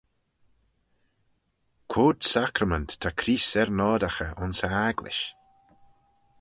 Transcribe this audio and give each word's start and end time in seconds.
Quoid 1.91 2.19
sacrament 2.33 2.91
ta 3.01 3.09
Creest 3.19 3.53
er 3.61 3.69
n'oardaghey 3.73 4.33
ayns 4.41 4.59
e 4.67 4.67
agglish? 4.87 5.23